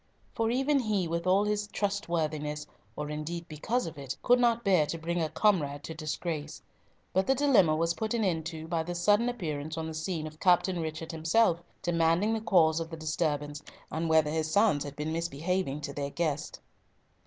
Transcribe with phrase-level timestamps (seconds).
[0.33, 2.65] For even he, with all his trustworthiness,
[2.95, 6.59] or indeed because of it, could not bear to bring a comrade to disgrace;
[7.13, 10.25] but the dilemma was put an end to by the sudden appearance on the scene
[10.25, 13.61] of Captain Richard himself, demanding the cause of the disturbance,
[13.91, 16.61] and whether his sons had been misbehaving to their guest.